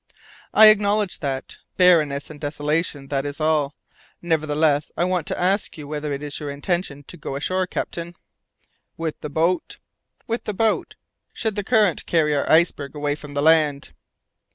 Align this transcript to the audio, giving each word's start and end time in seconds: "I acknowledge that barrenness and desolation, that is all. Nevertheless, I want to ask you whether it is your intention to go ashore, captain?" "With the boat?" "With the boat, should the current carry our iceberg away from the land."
"I 0.51 0.69
acknowledge 0.69 1.19
that 1.19 1.57
barrenness 1.77 2.31
and 2.31 2.41
desolation, 2.41 3.09
that 3.09 3.23
is 3.23 3.39
all. 3.39 3.75
Nevertheless, 4.19 4.91
I 4.97 5.03
want 5.03 5.27
to 5.27 5.39
ask 5.39 5.77
you 5.77 5.87
whether 5.87 6.11
it 6.11 6.23
is 6.23 6.39
your 6.39 6.49
intention 6.49 7.03
to 7.03 7.17
go 7.17 7.35
ashore, 7.35 7.67
captain?" 7.67 8.15
"With 8.97 9.21
the 9.21 9.29
boat?" 9.29 9.77
"With 10.25 10.45
the 10.45 10.55
boat, 10.55 10.95
should 11.33 11.53
the 11.55 11.63
current 11.63 12.07
carry 12.07 12.33
our 12.35 12.49
iceberg 12.51 12.95
away 12.95 13.13
from 13.13 13.35
the 13.35 13.43
land." 13.43 13.93